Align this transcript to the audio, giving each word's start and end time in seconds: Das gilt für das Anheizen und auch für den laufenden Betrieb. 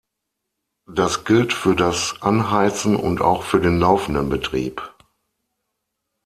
Das 0.87 1.25
gilt 1.25 1.53
für 1.53 1.75
das 1.75 2.15
Anheizen 2.23 2.95
und 2.95 3.21
auch 3.21 3.43
für 3.43 3.59
den 3.59 3.77
laufenden 3.79 4.29
Betrieb. 4.29 4.81